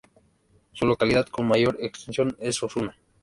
Su 0.73 0.87
localidad 0.87 1.27
con 1.27 1.47
mayor 1.47 1.77
extensión 1.79 2.35
es 2.39 2.63
Osuna. 2.63 2.97